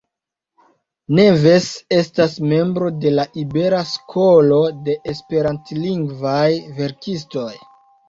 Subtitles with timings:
[1.19, 1.67] Neves
[1.97, 6.51] estas membro de la Ibera Skolo de Esperantlingvaj
[6.83, 7.51] verkistoj.